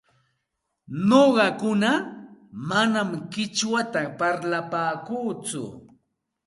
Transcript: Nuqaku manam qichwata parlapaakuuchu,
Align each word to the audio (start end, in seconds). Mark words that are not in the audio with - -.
Nuqaku 1.07 1.71
manam 2.69 3.09
qichwata 3.31 4.01
parlapaakuuchu, 4.19 5.63